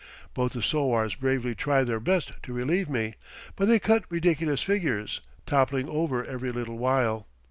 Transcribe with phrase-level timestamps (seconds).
[0.33, 3.13] Both the sowars bravely try their best to relieve me,
[3.55, 7.27] but they cut ridiculous figures, toppling over every little while.